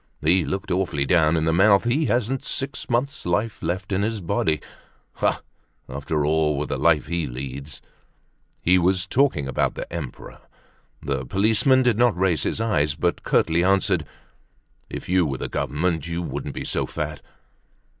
[0.23, 1.83] He looked awfully down in the mouth.
[1.83, 4.59] He hasn't six months' life left in his body.
[5.21, 5.43] Ah!
[5.87, 7.83] after all, with the life he leads—"
[8.63, 10.39] He was talking about the Emperor.
[11.03, 14.07] The policeman did not raise his eyes, but curtly answered:
[14.89, 17.21] "If you were the Government you wouldn't be so fat."